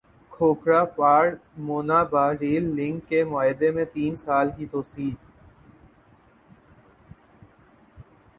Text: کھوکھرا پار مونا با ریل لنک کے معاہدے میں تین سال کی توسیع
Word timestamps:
کھوکھرا 0.31 0.83
پار 0.95 1.25
مونا 1.65 1.99
با 2.11 2.25
ریل 2.39 2.63
لنک 2.77 2.99
کے 3.09 3.23
معاہدے 3.31 3.69
میں 3.75 3.85
تین 3.93 4.15
سال 4.25 4.47
کی 4.57 4.65
توسیع 4.71 5.13